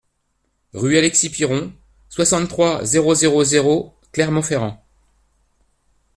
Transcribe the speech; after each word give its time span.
Rue 0.73 0.97
Alexis 0.97 1.29
Piron, 1.29 1.71
soixante-trois, 2.09 2.83
zéro 2.83 3.13
zéro 3.13 3.43
zéro 3.43 3.93
Clermont-Ferrand 4.13 4.83